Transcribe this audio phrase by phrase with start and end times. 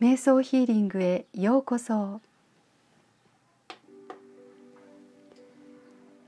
[0.00, 2.22] 瞑想ヒーリングへようこそ。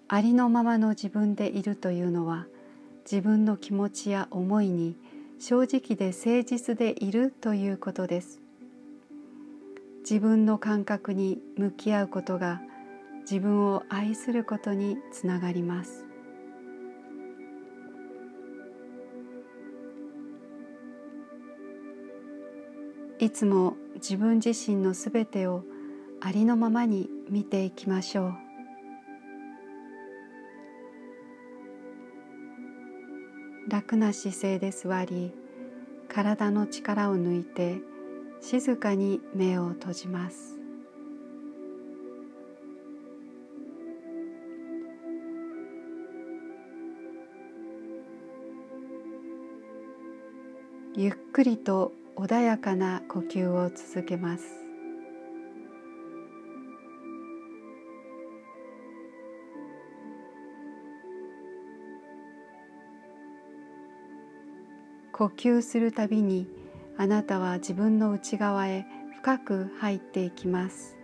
[0.09, 2.47] ありのままの自分でいるというのは
[3.11, 4.95] 自分の気持ちや思いに
[5.41, 8.43] 正直で誠実でいるということです。
[10.01, 12.61] 自分の感覚に向き合うことが
[13.23, 16.12] 自分を愛することにつながります。
[23.23, 25.63] いつも自分自身のすべてを
[26.21, 28.35] ありのままに見ていきましょう。
[33.71, 35.31] 楽な姿勢で座り
[36.09, 37.79] 体の力を抜いて
[38.41, 40.59] 静かに目を閉じます。
[50.97, 54.45] ゆっくりと穏やかな呼吸を続けます。
[65.13, 66.49] 呼吸するたびに
[66.97, 71.02] あなたは自分の内側へ深く入っていきます。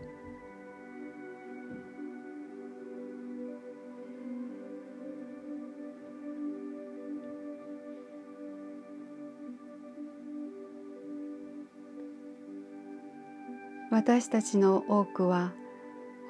[13.90, 15.52] 私たちの多くは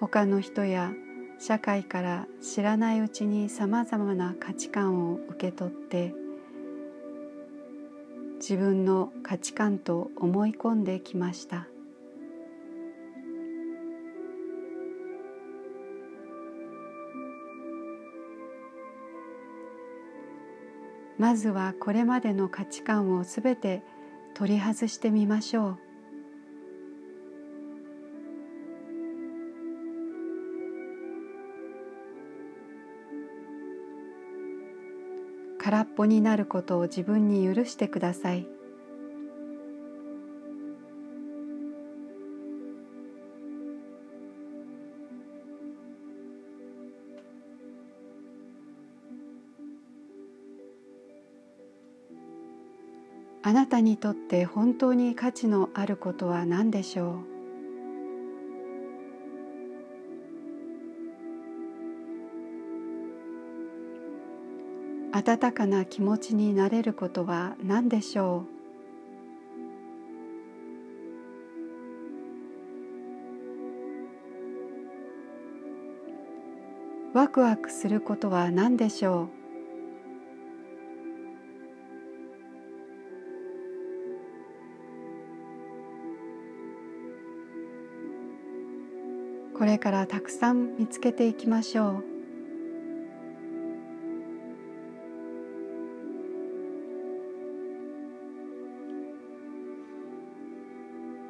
[0.00, 0.92] 他の人や
[1.40, 6.14] 社会から知らないうちにさまざまな価値観を受け取って
[8.36, 11.66] 自分の価値観と思い込んできました。
[21.18, 23.82] まずはこれまでの価値観をすべて
[24.34, 25.87] 取り外してみましょう。
[35.68, 38.46] 空っぽになることを自分に許してください。
[53.42, 57.37] あなたにとって本当に価値のあることは何でしょう？
[65.18, 68.44] 温かな気持ちになれることは何でしょ
[77.12, 77.18] う？
[77.18, 79.28] ワクワクすることは何でしょ
[89.52, 89.58] う？
[89.58, 92.17] これからたくさん見つけていきましょう。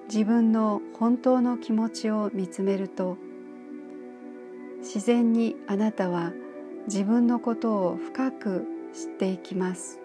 [0.09, 3.19] 自分の本当の気持ちを見つめると
[4.79, 6.33] 自然にあなたは
[6.87, 10.01] 自分のことを深く知っていきます。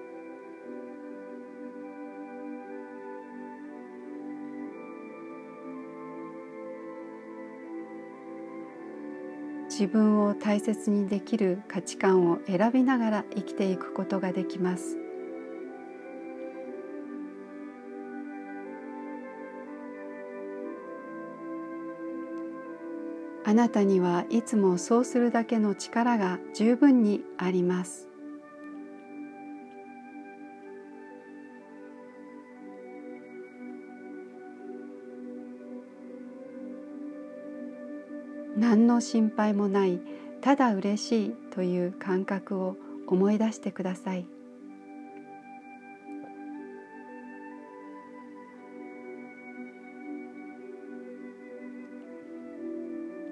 [9.70, 15.03] 自分を大切にできる価値観を選びながら生きていくことができます。
[23.54, 28.08] あなたにはいつもそうするだけの力が十分にあります
[38.58, 40.02] 何の心配もない
[40.42, 42.76] ただ嬉しいという感覚を
[43.06, 44.33] 思い出してください。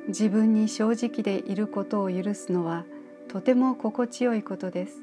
[0.08, 2.86] 自分に正直でいることを許すのは
[3.28, 5.02] とても心地よいことです。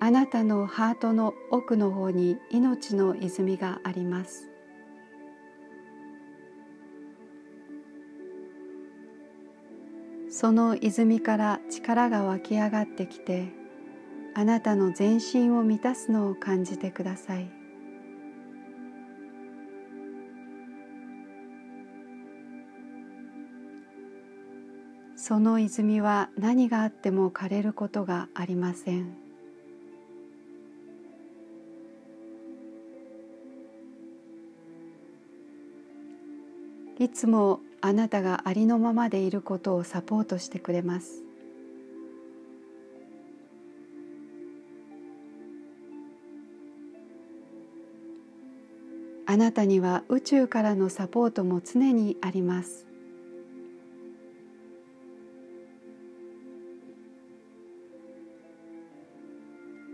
[0.00, 4.48] あなたのハートの奥の方に命の泉があります。
[10.30, 13.57] その泉から力が湧き上がってきて
[14.34, 17.50] あなたの全身を満たすのを感じてください。
[25.16, 29.14] その泉は何があっても枯れることがありません。
[36.98, 41.27] いつもあなたがありのままでいることをサポートしてくれます。
[49.38, 52.86] なたには宇宙からのサポートも常にあります。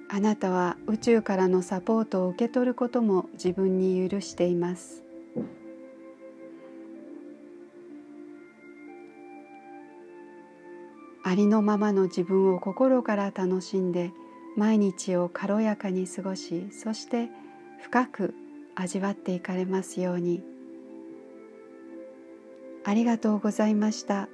[0.09, 5.05] あなたは宇宙からのサポートを受け取ることも自分に許しています。
[11.23, 14.13] ありのままの自分を心から楽しんで
[14.57, 17.29] 毎日を軽やかに過ごしそして
[17.83, 18.35] 深く
[18.75, 20.43] 味わっていかれますように
[22.85, 24.29] ありがとうございました。